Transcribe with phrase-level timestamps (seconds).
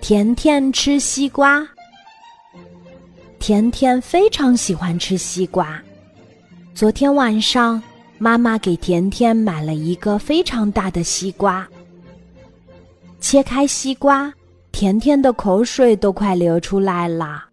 [0.00, 1.66] 甜甜吃西瓜。
[3.38, 5.80] 甜甜非常喜欢吃西瓜。
[6.74, 7.82] 昨天晚上，
[8.18, 11.68] 妈妈给甜甜买了一个非常大的西瓜。
[13.20, 14.32] 切开西瓜，
[14.70, 17.44] 甜甜的口水都快流出来了。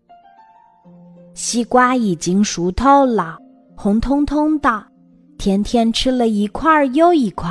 [1.34, 3.38] 西瓜已经熟透了，
[3.76, 4.86] 红彤彤的。
[5.38, 7.50] 甜甜吃了一块又一块。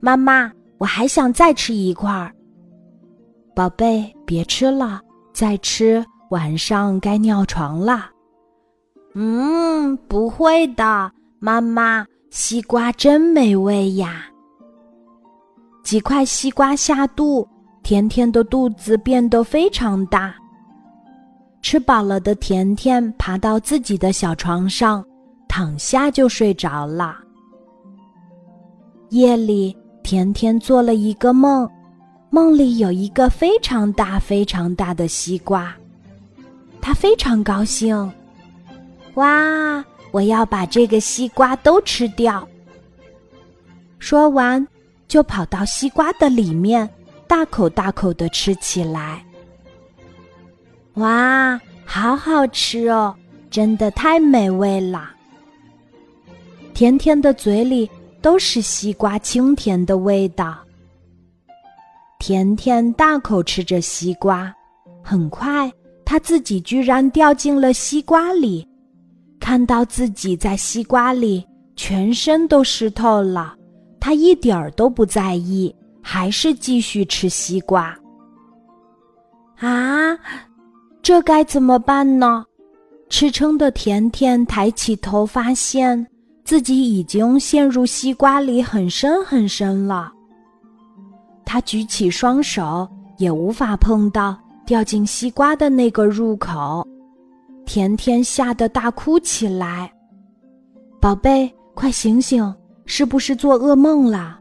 [0.00, 2.33] 妈妈，我还想再吃一块。
[3.54, 5.00] 宝贝，别吃了，
[5.32, 8.10] 再吃晚上该尿床了。
[9.14, 14.26] 嗯，不会的，妈妈，西瓜真美味呀。
[15.84, 17.46] 几块西瓜下肚，
[17.84, 20.34] 甜甜的肚子变得非常大。
[21.62, 25.04] 吃饱了的甜甜爬到自己的小床上，
[25.46, 27.16] 躺下就睡着了。
[29.10, 31.70] 夜里，甜甜做了一个梦，
[32.34, 35.72] 梦里有一个非常大、非常大的西瓜，
[36.80, 38.12] 他非常高兴。
[39.14, 39.84] 哇！
[40.10, 42.44] 我要把这个西瓜都吃掉。
[44.00, 44.66] 说完，
[45.06, 46.90] 就跑到西瓜的里面，
[47.28, 49.24] 大口大口的吃起来。
[50.94, 53.14] 哇，好好吃哦！
[53.48, 55.08] 真的太美味了。
[56.74, 57.88] 甜甜的嘴里
[58.20, 60.58] 都是西瓜清甜的味道。
[62.26, 64.50] 甜甜大口吃着西瓜，
[65.02, 65.70] 很快
[66.06, 68.66] 他自己居然掉进了西瓜里。
[69.38, 73.54] 看到自己在西瓜里，全身都湿透了，
[74.00, 77.94] 他一点儿都不在意，还是继续吃西瓜。
[79.58, 80.18] 啊！
[81.02, 82.42] 这该怎么办呢？
[83.10, 86.06] 吃撑的甜甜抬起头，发现
[86.42, 90.10] 自己已经陷入西瓜里很深很深了。
[91.54, 96.84] 他举起双手，也无法碰到掉进西瓜的那个入口。
[97.64, 99.88] 甜甜吓得大哭起来。
[101.00, 102.52] 宝贝，快醒醒！
[102.86, 104.40] 是不是做噩梦了？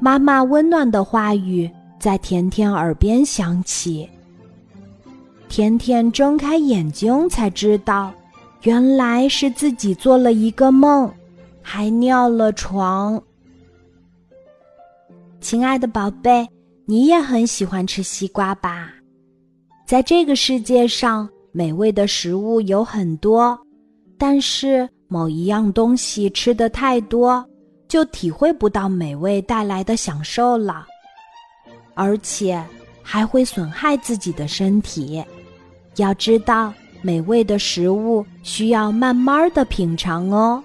[0.00, 1.70] 妈妈温暖的话语
[2.00, 4.08] 在甜甜耳边响起。
[5.50, 8.10] 甜甜睁开眼睛，才知道，
[8.62, 11.12] 原来是自己做了一个梦，
[11.60, 13.22] 还尿了床。
[15.44, 16.48] 亲爱的宝贝，
[16.86, 18.88] 你也很喜欢吃西瓜吧？
[19.86, 23.56] 在这个世界上，美味的食物有很多，
[24.16, 27.46] 但是某一样东西吃的太多，
[27.88, 30.86] 就体会不到美味带来的享受了，
[31.92, 32.64] 而且
[33.02, 35.22] 还会损害自己的身体。
[35.96, 36.72] 要知道，
[37.02, 40.64] 美味的食物需要慢慢的品尝哦。